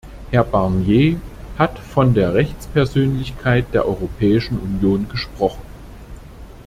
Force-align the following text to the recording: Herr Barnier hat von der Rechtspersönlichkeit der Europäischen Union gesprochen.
Herr 0.31 0.43
Barnier 0.43 1.17
hat 1.59 1.77
von 1.77 2.15
der 2.15 2.33
Rechtspersönlichkeit 2.33 3.71
der 3.75 3.85
Europäischen 3.85 4.57
Union 4.57 5.07
gesprochen. 5.07 5.61